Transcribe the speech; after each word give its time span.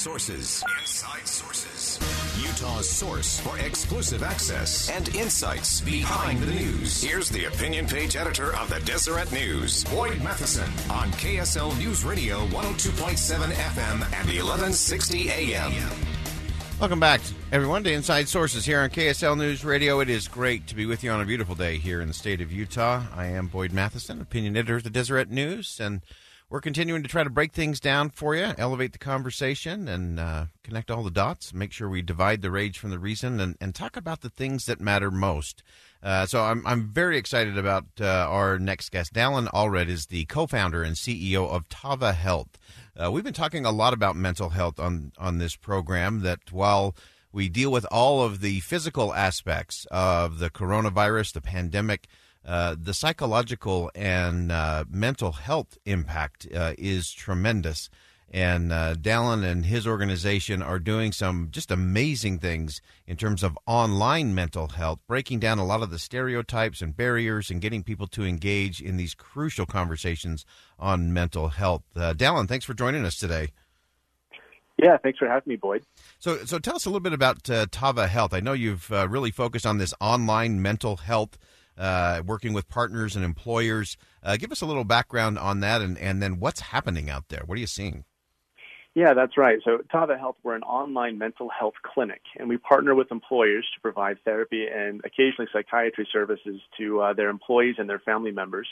Sources. 0.00 0.64
Inside 0.80 1.28
Sources. 1.28 1.98
Utah's 2.40 2.88
source 2.88 3.38
for 3.38 3.58
exclusive 3.58 4.22
access 4.22 4.88
and 4.88 5.14
insights 5.14 5.82
behind 5.82 6.40
the 6.40 6.54
news. 6.54 7.02
Here's 7.02 7.28
the 7.28 7.44
opinion 7.44 7.86
page 7.86 8.16
editor 8.16 8.56
of 8.56 8.70
the 8.70 8.80
Deseret 8.80 9.30
News, 9.30 9.84
Boyd 9.84 10.22
Matheson, 10.22 10.64
on 10.90 11.10
KSL 11.10 11.76
News 11.78 12.02
Radio 12.02 12.46
102.7 12.46 13.52
FM 13.52 13.92
and 13.92 14.26
1160 14.26 15.28
AM. 15.28 15.72
Welcome 16.80 16.98
back, 16.98 17.20
everyone, 17.52 17.84
to 17.84 17.92
Inside 17.92 18.26
Sources 18.26 18.64
here 18.64 18.80
on 18.80 18.88
KSL 18.88 19.36
News 19.36 19.66
Radio. 19.66 20.00
It 20.00 20.08
is 20.08 20.28
great 20.28 20.66
to 20.68 20.74
be 20.74 20.86
with 20.86 21.04
you 21.04 21.10
on 21.10 21.20
a 21.20 21.26
beautiful 21.26 21.54
day 21.54 21.76
here 21.76 22.00
in 22.00 22.08
the 22.08 22.14
state 22.14 22.40
of 22.40 22.50
Utah. 22.50 23.02
I 23.14 23.26
am 23.26 23.48
Boyd 23.48 23.72
Matheson, 23.72 24.22
opinion 24.22 24.56
editor 24.56 24.76
of 24.76 24.84
the 24.84 24.88
Deseret 24.88 25.30
News, 25.30 25.78
and 25.78 26.00
we're 26.50 26.60
continuing 26.60 27.02
to 27.04 27.08
try 27.08 27.22
to 27.22 27.30
break 27.30 27.52
things 27.52 27.78
down 27.78 28.10
for 28.10 28.34
you, 28.34 28.52
elevate 28.58 28.92
the 28.92 28.98
conversation, 28.98 29.86
and 29.86 30.18
uh, 30.18 30.46
connect 30.64 30.90
all 30.90 31.04
the 31.04 31.10
dots, 31.10 31.54
make 31.54 31.72
sure 31.72 31.88
we 31.88 32.02
divide 32.02 32.42
the 32.42 32.50
rage 32.50 32.76
from 32.76 32.90
the 32.90 32.98
reason, 32.98 33.38
and, 33.38 33.56
and 33.60 33.72
talk 33.72 33.96
about 33.96 34.20
the 34.20 34.28
things 34.28 34.66
that 34.66 34.80
matter 34.80 35.12
most. 35.12 35.62
Uh, 36.02 36.26
so 36.26 36.42
I'm, 36.42 36.66
I'm 36.66 36.88
very 36.88 37.16
excited 37.16 37.56
about 37.56 37.84
uh, 38.00 38.04
our 38.04 38.58
next 38.58 38.90
guest. 38.90 39.12
Dallin 39.14 39.48
Allred 39.52 39.88
is 39.88 40.06
the 40.06 40.24
co-founder 40.24 40.82
and 40.82 40.96
CEO 40.96 41.48
of 41.48 41.68
Tava 41.68 42.12
Health. 42.12 42.58
Uh, 43.00 43.12
we've 43.12 43.24
been 43.24 43.32
talking 43.32 43.64
a 43.64 43.70
lot 43.70 43.92
about 43.94 44.16
mental 44.16 44.50
health 44.50 44.80
on 44.80 45.12
on 45.18 45.38
this 45.38 45.54
program. 45.54 46.20
That 46.20 46.52
while 46.52 46.96
we 47.32 47.48
deal 47.48 47.70
with 47.70 47.86
all 47.90 48.24
of 48.24 48.40
the 48.40 48.60
physical 48.60 49.14
aspects 49.14 49.86
of 49.90 50.38
the 50.38 50.50
coronavirus, 50.50 51.32
the 51.32 51.40
pandemic, 51.40 52.08
uh, 52.44 52.76
the 52.80 52.94
psychological 52.94 53.90
and 53.94 54.50
uh, 54.50 54.84
mental 54.88 55.32
health 55.32 55.78
impact 55.84 56.46
uh, 56.54 56.74
is 56.78 57.12
tremendous. 57.12 57.90
And 58.32 58.72
uh, 58.72 58.94
Dallin 58.94 59.44
and 59.44 59.66
his 59.66 59.88
organization 59.88 60.62
are 60.62 60.78
doing 60.78 61.10
some 61.10 61.48
just 61.50 61.72
amazing 61.72 62.38
things 62.38 62.80
in 63.04 63.16
terms 63.16 63.42
of 63.42 63.58
online 63.66 64.34
mental 64.36 64.68
health, 64.68 65.00
breaking 65.08 65.40
down 65.40 65.58
a 65.58 65.66
lot 65.66 65.82
of 65.82 65.90
the 65.90 65.98
stereotypes 65.98 66.80
and 66.80 66.96
barriers 66.96 67.50
and 67.50 67.60
getting 67.60 67.82
people 67.82 68.06
to 68.06 68.24
engage 68.24 68.80
in 68.80 68.96
these 68.96 69.14
crucial 69.14 69.66
conversations 69.66 70.46
on 70.78 71.12
mental 71.12 71.48
health. 71.48 71.82
Uh, 71.96 72.14
Dallin, 72.14 72.46
thanks 72.46 72.64
for 72.64 72.72
joining 72.72 73.04
us 73.04 73.16
today. 73.16 73.48
Yeah, 74.80 74.96
thanks 74.96 75.18
for 75.18 75.28
having 75.28 75.50
me, 75.50 75.56
Boyd. 75.56 75.84
So, 76.18 76.38
so 76.44 76.58
tell 76.58 76.76
us 76.76 76.86
a 76.86 76.88
little 76.88 77.00
bit 77.00 77.12
about 77.12 77.50
uh, 77.50 77.66
Tava 77.70 78.06
Health. 78.06 78.32
I 78.32 78.40
know 78.40 78.52
you've 78.52 78.90
uh, 78.90 79.08
really 79.08 79.30
focused 79.30 79.66
on 79.66 79.78
this 79.78 79.92
online 80.00 80.62
mental 80.62 80.96
health, 80.98 81.36
uh, 81.80 82.22
working 82.26 82.52
with 82.52 82.68
partners 82.68 83.16
and 83.16 83.24
employers. 83.24 83.96
Uh, 84.22 84.36
give 84.36 84.52
us 84.52 84.60
a 84.60 84.66
little 84.66 84.84
background 84.84 85.38
on 85.38 85.60
that, 85.60 85.80
and, 85.80 85.98
and 85.98 86.22
then 86.22 86.38
what's 86.38 86.60
happening 86.60 87.08
out 87.08 87.28
there. 87.28 87.42
What 87.46 87.56
are 87.56 87.60
you 87.60 87.66
seeing? 87.66 88.04
Yeah, 88.94 89.14
that's 89.14 89.36
right. 89.36 89.60
So 89.64 89.78
Tava 89.90 90.18
Health, 90.18 90.36
we're 90.42 90.56
an 90.56 90.64
online 90.64 91.16
mental 91.16 91.48
health 91.48 91.74
clinic, 91.82 92.22
and 92.36 92.48
we 92.48 92.58
partner 92.58 92.94
with 92.94 93.10
employers 93.10 93.66
to 93.74 93.80
provide 93.80 94.18
therapy 94.24 94.66
and 94.66 95.00
occasionally 95.04 95.48
psychiatry 95.52 96.06
services 96.12 96.60
to 96.76 97.00
uh, 97.00 97.12
their 97.14 97.30
employees 97.30 97.76
and 97.78 97.88
their 97.88 98.00
family 98.00 98.32
members. 98.32 98.68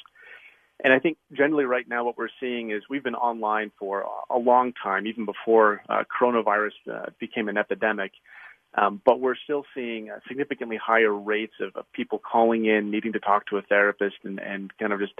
And 0.85 0.93
I 0.93 0.99
think 0.99 1.19
generally 1.33 1.65
right 1.65 1.89
now 1.89 2.05
what 2.05 2.19
we're 2.19 2.29
seeing 2.41 2.71
is 2.71 2.83
we've 2.91 3.03
been 3.03 3.15
online 3.15 3.73
for 3.79 4.05
a 4.31 4.39
long 4.39 4.73
time, 4.73 5.07
even 5.07 5.25
before 5.25 5.83
uh, 5.89 6.05
coronavirus 6.21 6.73
uh, 6.93 7.07
became 7.19 7.49
an 7.49 7.57
epidemic. 7.57 8.13
Um, 8.79 9.01
but 9.05 9.21
we're 9.21 9.37
still 9.37 9.65
seeing 9.75 10.11
uh, 10.11 10.21
significantly 10.29 10.77
higher 10.77 11.13
rates 11.13 11.55
of, 11.61 11.75
of, 11.75 11.91
people 11.93 12.19
calling 12.19 12.67
in, 12.67 12.91
needing 12.91 13.13
to 13.15 13.21
talk 13.21 13.47
to 13.47 13.57
a 13.57 13.63
therapist, 13.63 14.17
and, 14.25 14.39
and 14.39 14.71
kind 14.79 14.93
of 14.93 15.01
just 15.01 15.15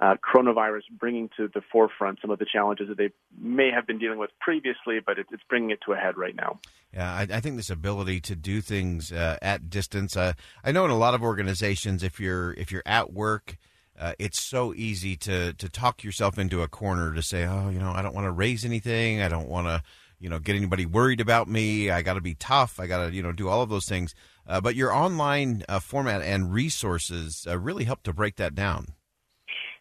uh, 0.00 0.16
coronavirus 0.16 0.82
bringing 0.98 1.28
to 1.36 1.48
the 1.48 1.60
forefront 1.72 2.18
some 2.20 2.30
of 2.30 2.38
the 2.38 2.46
challenges 2.50 2.88
that 2.88 2.96
they 2.96 3.10
may 3.38 3.70
have 3.74 3.86
been 3.86 3.98
dealing 3.98 4.18
with 4.18 4.30
previously, 4.40 5.00
but 5.04 5.18
it, 5.18 5.26
it's 5.32 5.42
bringing 5.48 5.70
it 5.70 5.80
to 5.84 5.92
a 5.92 5.96
head 5.96 6.16
right 6.16 6.36
now. 6.36 6.58
Yeah, 6.94 7.12
I, 7.12 7.22
I 7.30 7.40
think 7.40 7.56
this 7.56 7.70
ability 7.70 8.20
to 8.22 8.36
do 8.36 8.60
things 8.60 9.12
uh, 9.12 9.38
at 9.42 9.70
distance. 9.70 10.16
Uh, 10.16 10.34
I 10.62 10.72
know 10.72 10.84
in 10.84 10.90
a 10.90 10.98
lot 10.98 11.14
of 11.14 11.22
organizations, 11.22 12.02
if 12.02 12.20
you're 12.20 12.52
if 12.54 12.70
you're 12.70 12.82
at 12.86 13.12
work. 13.12 13.56
Uh, 13.98 14.14
it's 14.18 14.42
so 14.42 14.72
easy 14.72 15.14
to 15.14 15.52
to 15.52 15.68
talk 15.68 16.02
yourself 16.02 16.38
into 16.38 16.62
a 16.62 16.68
corner 16.68 17.12
to 17.12 17.22
say, 17.22 17.44
oh, 17.44 17.68
you 17.68 17.78
know, 17.78 17.92
I 17.92 18.00
don't 18.00 18.14
want 18.14 18.24
to 18.24 18.30
raise 18.30 18.64
anything. 18.64 19.20
I 19.20 19.28
don't 19.28 19.46
want 19.46 19.66
to, 19.66 19.82
you 20.20 20.28
know, 20.28 20.38
get 20.38 20.54
anybody 20.54 20.86
worried 20.86 21.20
about 21.20 21.48
me. 21.48 21.90
I 21.90 22.02
got 22.02 22.14
to 22.14 22.20
be 22.20 22.34
tough. 22.34 22.78
I 22.78 22.86
got 22.86 23.06
to, 23.06 23.14
you 23.14 23.22
know, 23.22 23.32
do 23.32 23.48
all 23.48 23.62
of 23.62 23.70
those 23.70 23.86
things. 23.86 24.14
Uh, 24.46 24.60
but 24.60 24.74
your 24.74 24.92
online 24.92 25.64
uh, 25.68 25.80
format 25.80 26.22
and 26.22 26.52
resources 26.52 27.46
uh, 27.48 27.58
really 27.58 27.84
help 27.84 28.02
to 28.04 28.12
break 28.12 28.36
that 28.36 28.54
down. 28.54 28.94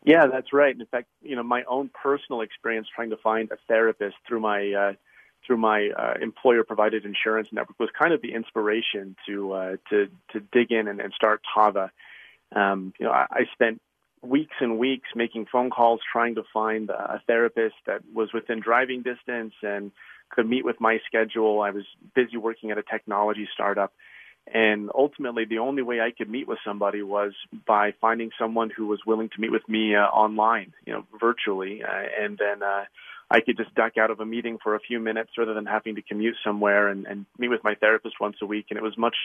Yeah, 0.06 0.28
that's 0.32 0.54
right. 0.54 0.74
In 0.74 0.86
fact, 0.86 1.08
you 1.22 1.36
know, 1.36 1.44
my 1.44 1.64
own 1.68 1.90
personal 2.02 2.42
experience 2.42 2.88
trying 2.96 3.10
to 3.10 3.18
find 3.18 3.52
a 3.52 3.58
therapist 3.68 4.16
through 4.28 4.40
my 4.40 4.72
uh, 4.72 4.94
through 5.46 5.58
my 5.58 5.90
uh, 5.98 6.14
employer 6.22 6.64
provided 6.64 7.06
insurance 7.06 7.50
network 7.52 7.78
was 7.80 7.90
kind 7.98 8.14
of 8.14 8.22
the 8.22 8.34
inspiration 8.34 9.16
to 9.28 9.52
uh, 9.52 9.76
to 9.90 10.08
to 10.32 10.40
dig 10.54 10.72
in 10.72 10.88
and, 10.88 11.02
and 11.02 11.12
start 11.14 11.42
Tava. 11.54 11.92
Um, 12.56 12.94
you 12.98 13.06
know, 13.06 13.12
I, 13.12 13.26
I 13.30 13.42
spent 13.54 13.82
weeks 14.22 14.56
and 14.60 14.78
weeks 14.78 15.10
making 15.16 15.48
phone 15.52 15.70
calls 15.70 16.02
trying 16.12 16.36
to 16.36 16.44
find 16.54 16.90
a 16.90 17.22
therapist 17.28 17.76
that 17.86 18.02
was 18.14 18.30
within 18.34 18.60
driving 18.60 19.02
distance 19.02 19.54
and 19.62 19.92
could 20.30 20.48
meet 20.48 20.66
with 20.66 20.80
my 20.80 21.00
schedule. 21.08 21.62
I 21.62 21.72
was 21.72 21.86
busy 22.16 22.38
working 22.38 22.72
at 22.72 22.78
a 22.78 22.84
technology 22.84 23.48
startup. 23.54 23.94
And 24.52 24.90
ultimately, 24.96 25.46
the 25.46 25.60
only 25.60 25.84
way 25.84 26.02
I 26.02 26.12
could 26.12 26.30
meet 26.30 26.48
with 26.48 26.58
somebody 26.66 27.04
was 27.04 27.34
by 27.68 27.94
finding 28.02 28.32
someone 28.40 28.72
who 28.76 28.88
was 28.88 29.00
willing 29.06 29.30
to 29.30 29.42
meet 29.42 29.52
with 29.52 29.68
me 29.70 29.96
uh, 29.96 30.06
online, 30.06 30.74
you 30.86 30.94
know, 30.94 31.06
virtually. 31.20 31.84
Uh, 31.84 32.06
and 32.20 32.38
then 32.38 32.64
uh, 32.64 32.86
I 33.30 33.42
could 33.42 33.58
just 33.58 33.76
duck 33.76 33.98
out 33.98 34.10
of 34.10 34.20
a 34.20 34.26
meeting 34.26 34.58
for 34.62 34.74
a 34.74 34.80
few 34.80 35.00
minutes 35.00 35.32
rather 35.38 35.54
than 35.54 35.68
having 35.68 35.96
to 35.96 36.02
commute 36.02 36.36
somewhere 36.44 36.88
and, 36.88 37.06
and 37.06 37.26
meet 37.38 37.50
with 37.50 37.64
my 37.64 37.76
therapist 37.76 38.16
once 38.20 38.38
a 38.42 38.48
week. 38.48 38.68
And 38.70 38.78
it 38.78 38.84
was 38.84 38.98
much, 38.98 39.16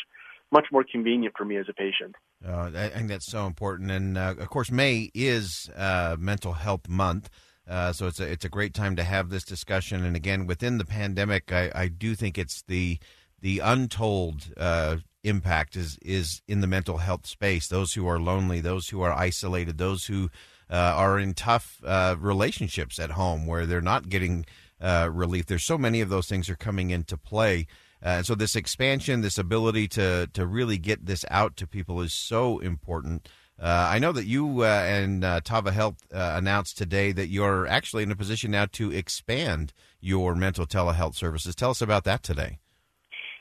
much 0.55 0.69
more 0.71 0.85
convenient 0.85 1.35
for 1.37 1.45
me 1.45 1.57
as 1.57 1.67
a 1.69 1.75
patient. 1.75 2.15
Uh, 2.47 2.71
I 2.75 2.89
think 2.89 3.09
that's 3.09 3.27
so 3.27 3.47
important. 3.47 3.91
And 3.91 4.17
uh, 4.17 4.35
of 4.39 4.49
course, 4.49 4.71
May 4.71 5.11
is 5.13 5.69
uh, 5.77 6.17
Mental 6.19 6.53
Health 6.55 6.89
Month. 6.89 7.29
Uh, 7.69 7.93
so 7.93 8.07
it's 8.07 8.21
a 8.21 8.31
it's 8.31 8.45
a 8.45 8.49
great 8.49 8.73
time 8.73 8.95
to 8.97 9.03
have 9.03 9.29
this 9.29 9.45
discussion. 9.45 10.05
And 10.05 10.15
again, 10.17 10.47
within 10.47 10.79
the 10.79 10.85
pandemic, 10.85 11.53
I, 11.53 11.71
I 11.75 11.89
do 11.89 12.15
think 12.15 12.39
it's 12.39 12.63
the 12.63 12.99
the 13.41 13.59
untold 13.59 14.53
uh, 14.57 14.99
impact 15.25 15.75
is 15.77 15.99
is 16.03 16.41
in 16.47 16.61
the 16.61 16.67
mental 16.67 16.99
health 16.99 17.27
space. 17.27 17.67
Those 17.67 17.95
who 17.95 18.07
are 18.07 18.21
lonely, 18.21 18.61
those 18.61 18.91
who 18.91 19.03
are 19.03 19.13
isolated, 19.13 19.79
those 19.79 20.07
who 20.07 20.31
uh, 20.71 20.95
are 20.97 21.19
in 21.19 21.35
tough 21.35 21.81
relationships 22.19 22.99
at 22.99 23.11
home 23.13 23.47
where 23.47 23.67
they're 23.67 23.81
not 23.81 24.09
getting 24.09 24.47
relief. 24.81 25.47
There's 25.47 25.65
so 25.65 25.79
many 25.79 26.01
of 26.01 26.11
those 26.11 26.29
things 26.29 26.49
are 26.49 26.57
coming 26.57 26.91
into 26.91 27.17
play. 27.17 27.67
Uh, 28.05 28.19
and 28.19 28.27
so 28.27 28.35
this 28.35 28.55
expansion, 28.55 29.23
this 29.23 29.39
ability 29.39 29.89
to 29.89 30.29
to 30.35 30.47
really 30.47 30.77
get 30.77 31.07
this 31.07 31.25
out 31.31 31.57
to 31.57 31.67
people 31.67 32.01
is 32.03 32.13
so 32.13 32.59
important. 32.59 33.29
Uh, 33.59 33.89
I 33.91 33.99
know 33.99 34.13
that 34.13 34.27
you 34.27 34.63
uh, 34.63 34.85
and 34.85 35.23
Tava 35.45 35.73
Health 35.73 35.97
announced 36.11 36.77
today 36.77 37.13
that 37.13 37.29
you're 37.29 37.67
actually 37.67 38.03
in 38.03 38.11
a 38.11 38.17
position 38.17 38.51
now 38.51 38.67
to 38.73 38.91
expand 38.93 39.73
your 40.01 40.35
mental 40.35 40.67
telehealth 40.67 41.15
services. 41.15 41.55
Tell 41.55 41.71
us 41.71 41.81
about 41.81 42.05
that 42.05 42.23
today. 42.23 42.59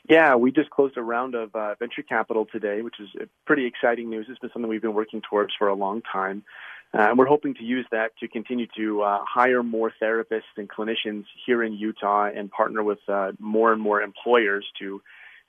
Yeah, 0.08 0.36
we 0.36 0.52
just 0.52 0.68
closed 0.68 0.98
a 0.98 1.02
round 1.02 1.34
of 1.34 1.54
uh, 1.54 1.74
venture 1.78 2.02
capital 2.02 2.46
today, 2.50 2.82
which 2.82 2.96
is 3.00 3.08
pretty 3.46 3.66
exciting 3.66 4.10
news. 4.10 4.26
It's 4.28 4.38
been 4.38 4.50
something 4.52 4.68
we've 4.68 4.82
been 4.82 4.94
working 4.94 5.22
towards 5.28 5.54
for 5.58 5.68
a 5.68 5.74
long 5.74 6.02
time. 6.02 6.44
Uh, 6.94 7.08
and 7.08 7.18
we're 7.18 7.26
hoping 7.26 7.54
to 7.54 7.64
use 7.64 7.86
that 7.90 8.16
to 8.20 8.28
continue 8.28 8.66
to 8.76 9.02
uh, 9.02 9.18
hire 9.26 9.64
more 9.64 9.92
therapists 10.00 10.42
and 10.56 10.68
clinicians 10.68 11.24
here 11.44 11.62
in 11.62 11.72
Utah 11.72 12.26
and 12.26 12.50
partner 12.50 12.84
with 12.84 13.00
uh, 13.08 13.32
more 13.40 13.72
and 13.72 13.82
more 13.82 14.00
employers 14.00 14.64
to 14.78 15.02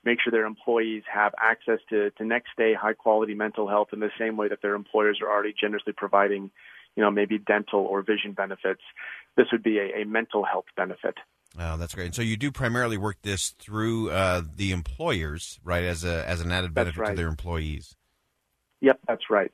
make 0.03 0.19
sure 0.21 0.31
their 0.31 0.45
employees 0.45 1.03
have 1.11 1.33
access 1.41 1.79
to, 1.89 2.09
to 2.11 2.25
next 2.25 2.49
day 2.57 2.73
high 2.73 2.93
quality 2.93 3.35
mental 3.35 3.67
health 3.67 3.89
in 3.93 3.99
the 3.99 4.09
same 4.17 4.37
way 4.37 4.47
that 4.47 4.61
their 4.63 4.73
employers 4.73 5.19
are 5.21 5.29
already 5.29 5.53
generously 5.59 5.93
providing, 5.95 6.49
you 6.95 7.03
know, 7.03 7.11
maybe 7.11 7.37
dental 7.37 7.81
or 7.81 8.01
vision 8.01 8.31
benefits. 8.31 8.81
This 9.37 9.47
would 9.51 9.63
be 9.63 9.77
a, 9.77 10.01
a 10.01 10.05
mental 10.05 10.43
health 10.43 10.65
benefit. 10.75 11.15
Oh, 11.59 11.77
that's 11.77 11.93
great. 11.93 12.05
And 12.05 12.15
so 12.15 12.23
you 12.23 12.37
do 12.37 12.51
primarily 12.51 12.97
work 12.97 13.17
this 13.21 13.51
through 13.59 14.09
uh, 14.09 14.41
the 14.55 14.71
employers, 14.71 15.59
right? 15.63 15.83
As 15.83 16.03
a 16.03 16.27
as 16.27 16.41
an 16.41 16.51
added 16.51 16.73
benefit 16.73 16.99
right. 16.99 17.09
to 17.11 17.15
their 17.15 17.27
employees. 17.27 17.95
Yep, 18.81 18.99
that's 19.07 19.29
right. 19.29 19.51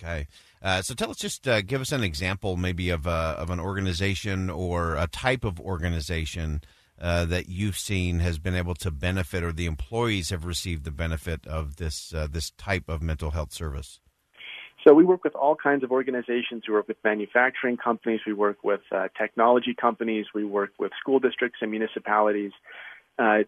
Okay. 0.00 0.28
Uh, 0.62 0.80
so 0.80 0.94
tell 0.94 1.10
us, 1.10 1.16
just 1.16 1.48
uh, 1.48 1.60
give 1.60 1.80
us 1.80 1.90
an 1.90 2.04
example, 2.04 2.56
maybe 2.56 2.90
of 2.90 3.06
a, 3.06 3.10
of 3.10 3.50
an 3.50 3.58
organization 3.58 4.48
or 4.48 4.94
a 4.94 5.08
type 5.08 5.44
of 5.44 5.60
organization 5.60 6.60
uh, 7.00 7.24
that 7.24 7.48
you've 7.48 7.76
seen 7.76 8.20
has 8.20 8.38
been 8.38 8.54
able 8.54 8.74
to 8.74 8.90
benefit, 8.90 9.42
or 9.42 9.52
the 9.52 9.66
employees 9.66 10.30
have 10.30 10.44
received 10.44 10.84
the 10.84 10.90
benefit 10.90 11.46
of 11.46 11.76
this 11.76 12.12
uh, 12.14 12.26
this 12.30 12.50
type 12.52 12.88
of 12.88 13.02
mental 13.02 13.30
health 13.30 13.52
service. 13.52 14.00
So 14.84 14.94
we 14.94 15.04
work 15.04 15.24
with 15.24 15.34
all 15.34 15.56
kinds 15.56 15.82
of 15.82 15.90
organizations. 15.90 16.62
We 16.68 16.74
work 16.74 16.88
with 16.88 16.96
manufacturing 17.04 17.76
companies. 17.76 18.20
We 18.26 18.32
work 18.32 18.62
with 18.62 18.80
uh, 18.92 19.08
technology 19.18 19.74
companies. 19.78 20.26
We 20.34 20.44
work 20.44 20.70
with 20.78 20.92
school 21.00 21.18
districts 21.18 21.58
and 21.60 21.70
municipalities. 21.70 22.52
Uh, 23.18 23.38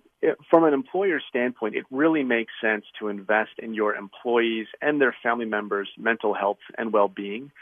from 0.51 0.65
an 0.65 0.75
employer 0.75 1.21
standpoint, 1.29 1.77
it 1.77 1.85
really 1.91 2.25
makes 2.25 2.53
sense 2.61 2.85
to 2.99 3.09
invest 3.09 3.53
in 3.59 3.73
your 3.73 3.95
employees 3.95 4.67
and 4.83 5.01
their 5.01 5.15
family 5.23 5.47
members' 5.47 5.89
mental 5.97 6.35
health 6.35 6.59
and 6.77 6.93
well-being, 6.93 7.53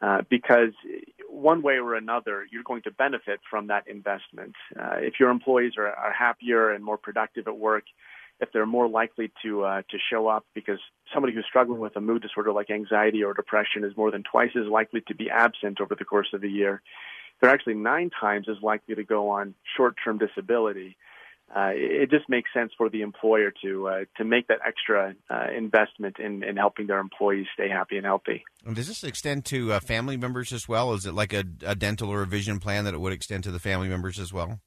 uh, 0.00 0.22
because 0.30 0.72
one 1.28 1.60
way 1.60 1.74
or 1.74 1.94
another, 1.94 2.46
you're 2.50 2.62
going 2.62 2.82
to 2.82 2.90
benefit 2.90 3.40
from 3.50 3.66
that 3.66 3.86
investment. 3.86 4.54
Uh, 4.80 4.96
if 4.96 5.14
your 5.20 5.28
employees 5.28 5.72
are, 5.76 5.88
are, 5.88 6.12
happier 6.12 6.70
and 6.70 6.82
more 6.82 6.96
productive 6.96 7.46
at 7.46 7.58
work, 7.58 7.84
if 8.40 8.50
they're 8.52 8.66
more 8.66 8.88
likely 8.88 9.30
to 9.42 9.64
uh, 9.64 9.82
to 9.90 9.98
show 10.10 10.28
up, 10.28 10.46
because 10.54 10.78
somebody 11.12 11.34
who's 11.34 11.44
struggling 11.46 11.80
with 11.80 11.96
a 11.96 12.00
mood 12.00 12.22
disorder 12.22 12.52
like 12.52 12.70
anxiety 12.70 13.22
or 13.22 13.34
depression 13.34 13.84
is 13.84 13.96
more 13.96 14.10
than 14.10 14.22
twice 14.22 14.52
as 14.56 14.66
likely 14.70 15.02
to 15.08 15.14
be 15.14 15.28
absent 15.28 15.80
over 15.80 15.94
the 15.96 16.04
course 16.04 16.28
of 16.32 16.44
a 16.44 16.48
year. 16.48 16.80
They're 17.40 17.50
actually 17.50 17.74
nine 17.74 18.10
times 18.10 18.46
as 18.48 18.62
likely 18.62 18.94
to 18.94 19.04
go 19.04 19.28
on 19.28 19.54
short-term 19.76 20.18
disability 20.18 20.96
uh, 21.54 21.70
it 21.72 22.10
just 22.10 22.28
makes 22.28 22.52
sense 22.52 22.72
for 22.76 22.90
the 22.90 23.00
employer 23.00 23.52
to 23.62 23.88
uh, 23.88 24.04
to 24.16 24.24
make 24.24 24.48
that 24.48 24.58
extra 24.66 25.14
uh, 25.30 25.46
investment 25.56 26.18
in, 26.18 26.42
in 26.42 26.56
helping 26.56 26.86
their 26.86 26.98
employees 26.98 27.46
stay 27.54 27.68
happy 27.68 27.96
and 27.96 28.04
healthy. 28.04 28.44
And 28.66 28.76
does 28.76 28.88
this 28.88 29.02
extend 29.02 29.44
to 29.46 29.72
uh, 29.72 29.80
family 29.80 30.16
members 30.16 30.52
as 30.52 30.68
well? 30.68 30.92
Is 30.92 31.06
it 31.06 31.14
like 31.14 31.32
a, 31.32 31.44
a, 31.64 31.74
dental 31.74 32.10
or 32.10 32.22
a 32.22 32.26
vision 32.26 32.60
plan 32.60 32.84
that 32.84 32.92
it 32.92 33.00
would 33.00 33.14
extend 33.14 33.44
to 33.44 33.50
the 33.50 33.58
family 33.58 33.88
members 33.88 34.18
as 34.18 34.32
well? 34.32 34.60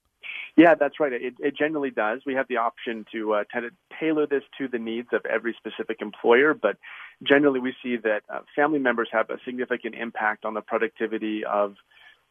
Yeah, 0.58 0.76
that's 0.78 1.00
right. 1.00 1.14
It, 1.14 1.36
it 1.40 1.56
generally 1.56 1.92
does. 1.92 2.22
We 2.26 2.34
have 2.34 2.48
the 2.50 2.58
option 2.58 3.06
to 3.14 3.34
uh, 3.36 3.44
to 3.54 3.70
tailor 4.00 4.26
this 4.26 4.44
to 4.58 4.68
the 4.68 4.80
needs 4.80 5.10
of 5.14 5.26
every 5.26 5.56
specific 5.58 6.02
employer, 6.02 6.54
but 6.54 6.78
generally 7.24 7.60
we 7.60 7.74
see 7.84 7.98
that 7.98 8.24
uh, 8.28 8.40
family 8.56 8.80
members 8.80 9.10
have 9.12 9.30
a 9.30 9.38
significant 9.46 9.96
impact 9.96 10.46
on 10.46 10.56
the 10.56 10.62
productivity 10.62 11.46
of 11.46 11.76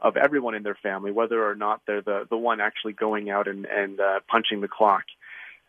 of 0.03 0.17
everyone 0.17 0.55
in 0.55 0.63
their 0.63 0.79
family, 0.83 1.11
whether 1.11 1.45
or 1.49 1.55
not 1.55 1.83
they're 1.87 2.03
the, 2.03 2.27
the 2.29 2.37
one 2.37 2.61
actually 2.61 2.93
going 2.93 3.31
out 3.31 3.49
and, 3.49 3.67
and 3.67 4.01
uh, 4.01 4.21
punching 4.29 4.61
the 4.61 4.69
clock. 4.69 5.05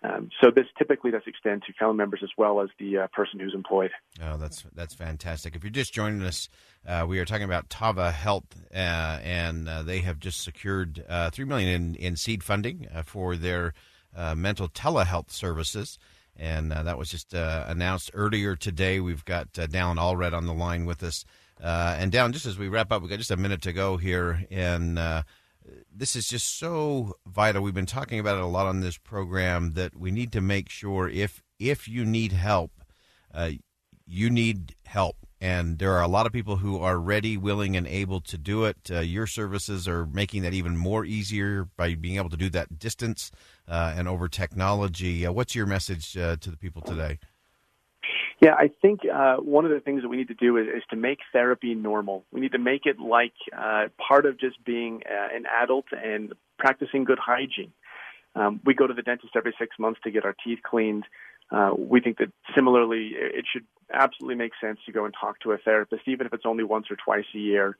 Um, 0.04 0.32
so 0.42 0.50
this 0.50 0.66
typically 0.80 1.12
does 1.12 1.22
extend 1.28 1.62
to 1.68 1.74
family 1.74 1.96
members 1.96 2.22
as 2.24 2.32
well 2.36 2.62
as 2.62 2.70
the 2.80 2.98
uh, 2.98 3.08
person 3.08 3.40
who's 3.40 3.54
employed. 3.54 3.92
Oh, 4.22 4.36
that's 4.38 4.66
that's 4.74 4.96
fantastic. 4.96 5.56
If 5.56 5.64
you're 5.64 5.70
just 5.70 5.94
joining 5.94 6.24
us, 6.24 6.50
uh, 6.88 7.06
we 7.08 7.20
are 7.20 7.26
talking 7.26 7.44
about 7.44 7.70
Tava 7.70 8.12
Health, 8.12 8.46
uh, 8.74 9.20
and 9.24 9.70
uh, 9.70 9.84
they 9.84 10.00
have 10.00 10.20
just 10.20 10.42
secured 10.42 11.06
uh, 11.08 11.30
three 11.30 11.46
million 11.46 11.70
in, 11.70 11.96
in 11.96 12.16
seed 12.16 12.44
funding 12.44 12.88
uh, 12.94 13.04
for 13.04 13.36
their 13.36 13.74
mental 14.36 14.68
telehealth 14.68 15.30
services, 15.30 16.00
and 16.38 16.72
that 16.72 16.98
was 16.98 17.10
just 17.10 17.34
announced 17.34 18.12
earlier 18.14 18.56
today. 18.56 19.00
We've 19.00 19.26
got 19.26 19.52
Dallin 19.54 19.98
Allred 19.98 20.34
on 20.34 20.46
the 20.46 20.54
line 20.54 20.86
with 20.86 21.04
us. 21.04 21.26
Uh, 21.62 21.96
and 22.00 22.12
down, 22.12 22.34
just 22.34 22.46
as 22.46 22.58
we 22.58 22.68
wrap 22.68 22.92
up, 22.92 23.02
we've 23.02 23.10
got 23.12 23.20
just 23.20 23.32
a 23.32 23.38
minute 23.38 23.62
to 23.62 23.74
go 23.74 23.98
here. 23.98 24.46
And 24.50 24.98
uh, 24.98 25.24
this 25.96 26.16
is 26.16 26.28
just 26.28 26.58
so 26.58 27.16
vital. 27.26 27.62
We've 27.62 27.74
been 27.74 27.86
talking 27.86 28.20
about 28.20 28.38
it 28.38 28.44
a 28.44 28.48
lot 28.48 28.66
on 28.66 28.80
this 28.80 28.98
program 28.98 29.74
that 29.74 29.96
we 29.96 30.12
need 30.12 30.32
to 30.32 30.42
make 30.42 30.70
sure 30.70 31.08
if 31.08 31.44
if 31.60 31.88
you 31.88 32.04
need 32.04 32.32
help, 32.32 32.72
uh, 33.34 33.52
you 34.08 34.32
need 34.32 34.76
help. 34.86 35.18
And 35.42 35.80
there 35.80 35.94
are 35.94 36.04
a 36.04 36.08
lot 36.08 36.28
of 36.28 36.32
people 36.32 36.58
who 36.58 36.80
are 36.80 37.00
ready, 37.00 37.36
willing, 37.36 37.76
and 37.76 37.88
able 37.88 38.22
to 38.22 38.38
do 38.38 38.66
it. 38.66 38.78
Uh, 38.92 39.00
your 39.00 39.26
services 39.26 39.88
are 39.88 40.06
making 40.06 40.44
that 40.44 40.54
even 40.54 40.78
more 40.78 41.04
easier 41.04 41.68
by 41.76 41.96
being 41.96 42.18
able 42.18 42.30
to 42.30 42.38
do 42.38 42.50
that 42.52 42.78
distance 42.78 43.32
uh, 43.68 43.94
and 43.98 44.08
over 44.08 44.28
technology. 44.28 45.26
Uh, 45.26 45.32
what's 45.32 45.56
your 45.56 45.66
message 45.66 46.14
to 46.14 46.38
the 46.40 46.58
people 46.58 46.84
today? 46.84 47.18
Yeah, 48.42 48.56
I 48.56 48.72
think 48.82 49.02
uh, 49.06 49.36
one 49.38 49.66
of 49.66 49.72
the 49.72 49.80
things 49.80 50.02
that 50.02 50.10
we 50.10 50.18
need 50.18 50.30
to 50.30 50.34
do 50.34 50.58
is, 50.58 50.66
is 50.68 50.84
to 50.90 50.96
make 50.96 51.20
therapy 51.32 51.76
normal. 51.76 52.26
We 52.32 52.42
need 52.42 52.54
to 52.54 52.58
make 52.58 52.86
it 52.86 53.00
like 53.00 53.34
uh, 53.56 53.90
part 54.08 54.26
of 54.26 54.40
just 54.40 54.64
being 54.66 55.02
uh, 55.06 55.36
an 55.36 55.46
adult 55.62 55.86
and 55.92 56.34
practicing 56.58 57.04
good 57.04 57.20
hygiene. 57.20 57.72
Um, 58.36 58.60
we 58.66 58.74
go 58.74 58.88
to 58.88 58.96
the 58.96 59.04
dentist 59.04 59.34
every 59.36 59.54
six 59.60 59.78
months 59.78 60.00
to 60.06 60.12
get 60.12 60.26
our 60.26 60.36
teeth 60.44 60.60
cleaned. 60.64 61.06
Uh, 61.52 61.72
we 61.78 62.02
think 62.02 62.18
that 62.18 62.32
similarly, 62.56 63.12
it 63.14 63.46
should 63.52 63.66
absolutely 63.94 64.36
makes 64.36 64.58
sense 64.62 64.80
to 64.86 64.92
go 64.92 65.06
and 65.06 65.14
talk 65.20 65.40
to 65.42 65.52
a 65.52 65.58
therapist, 65.58 66.04
even 66.08 66.26
if 66.28 66.34
it's 66.34 66.46
only 66.46 66.64
once 66.64 66.88
or 66.90 66.96
twice 66.96 67.26
a 67.36 67.38
year, 67.38 67.78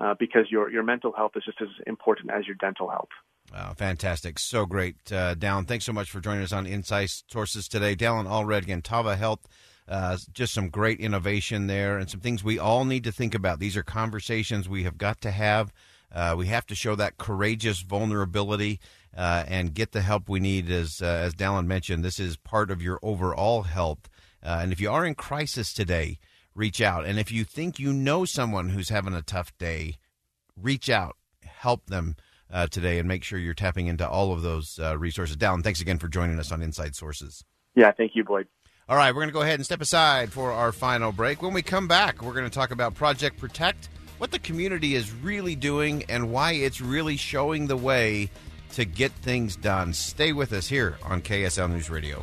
uh, 0.00 0.14
because 0.18 0.50
your 0.50 0.70
your 0.70 0.82
mental 0.82 1.12
health 1.12 1.32
is 1.36 1.44
just 1.44 1.60
as 1.60 1.68
important 1.86 2.30
as 2.30 2.46
your 2.46 2.56
dental 2.56 2.88
health. 2.88 3.08
Wow, 3.52 3.74
fantastic. 3.76 4.38
So 4.38 4.66
great. 4.66 4.96
Uh, 5.12 5.34
Dallin, 5.34 5.66
thanks 5.66 5.84
so 5.84 5.92
much 5.92 6.10
for 6.10 6.20
joining 6.20 6.42
us 6.42 6.52
on 6.52 6.66
Inside 6.66 7.10
Sources 7.28 7.68
today. 7.68 7.94
Dallin 7.94 8.26
Allred, 8.26 8.62
again, 8.62 8.82
Tava 8.82 9.16
Health. 9.16 9.46
Uh, 9.86 10.16
just 10.32 10.54
some 10.54 10.70
great 10.70 10.98
innovation 10.98 11.66
there 11.66 11.98
and 11.98 12.08
some 12.08 12.20
things 12.20 12.42
we 12.42 12.58
all 12.58 12.86
need 12.86 13.04
to 13.04 13.12
think 13.12 13.34
about. 13.34 13.58
These 13.58 13.76
are 13.76 13.82
conversations 13.82 14.66
we 14.66 14.84
have 14.84 14.96
got 14.96 15.20
to 15.20 15.30
have. 15.30 15.74
Uh, 16.10 16.34
we 16.38 16.46
have 16.46 16.64
to 16.66 16.74
show 16.74 16.94
that 16.94 17.18
courageous 17.18 17.80
vulnerability 17.80 18.80
uh, 19.16 19.44
and 19.46 19.74
get 19.74 19.92
the 19.92 20.00
help 20.00 20.28
we 20.28 20.40
need. 20.40 20.70
As 20.70 21.02
uh, 21.02 21.06
as 21.06 21.34
Dallin 21.34 21.66
mentioned, 21.66 22.02
this 22.02 22.18
is 22.18 22.36
part 22.36 22.70
of 22.70 22.80
your 22.80 22.98
overall 23.02 23.62
health. 23.62 24.08
Uh, 24.44 24.58
and 24.62 24.72
if 24.72 24.80
you 24.80 24.90
are 24.90 25.04
in 25.04 25.14
crisis 25.14 25.72
today, 25.72 26.18
reach 26.54 26.80
out. 26.80 27.06
And 27.06 27.18
if 27.18 27.32
you 27.32 27.44
think 27.44 27.78
you 27.78 27.92
know 27.92 28.24
someone 28.24 28.70
who's 28.70 28.90
having 28.90 29.14
a 29.14 29.22
tough 29.22 29.56
day, 29.58 29.96
reach 30.56 30.90
out, 30.90 31.16
help 31.42 31.86
them. 31.86 32.16
Uh, 32.52 32.68
today, 32.68 33.00
and 33.00 33.08
make 33.08 33.24
sure 33.24 33.36
you're 33.36 33.52
tapping 33.52 33.88
into 33.88 34.06
all 34.08 34.30
of 34.30 34.42
those 34.42 34.78
resources. 34.98 35.36
Dallin, 35.36 35.64
thanks 35.64 35.80
again 35.80 35.98
for 35.98 36.06
joining 36.06 36.38
us 36.38 36.52
on 36.52 36.62
Inside 36.62 36.94
Sources. 36.94 37.42
Yeah, 37.74 37.90
thank 37.90 38.14
you, 38.14 38.22
Boyd. 38.22 38.46
All 38.86 38.96
right, 38.98 39.14
we're 39.14 39.22
going 39.22 39.30
to 39.30 39.32
go 39.32 39.40
ahead 39.40 39.54
and 39.54 39.64
step 39.64 39.80
aside 39.80 40.30
for 40.30 40.52
our 40.52 40.70
final 40.70 41.10
break. 41.10 41.40
When 41.40 41.54
we 41.54 41.62
come 41.62 41.88
back, 41.88 42.22
we're 42.22 42.34
going 42.34 42.44
to 42.44 42.54
talk 42.54 42.70
about 42.70 42.94
Project 42.94 43.38
Protect, 43.38 43.88
what 44.18 44.30
the 44.30 44.38
community 44.38 44.94
is 44.94 45.10
really 45.10 45.56
doing, 45.56 46.04
and 46.10 46.30
why 46.30 46.52
it's 46.52 46.82
really 46.82 47.16
showing 47.16 47.66
the 47.66 47.78
way 47.78 48.28
to 48.74 48.84
get 48.84 49.10
things 49.12 49.56
done. 49.56 49.94
Stay 49.94 50.34
with 50.34 50.52
us 50.52 50.68
here 50.68 50.98
on 51.02 51.22
KSL 51.22 51.70
News 51.70 51.88
Radio. 51.88 52.22